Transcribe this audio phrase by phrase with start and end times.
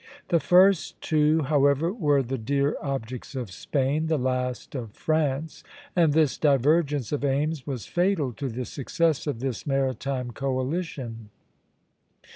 [0.29, 5.63] The first two, however, were the dear objects of Spain, the last of France;
[5.95, 11.29] and this divergence of aims was fatal to the success of this maritime coalition.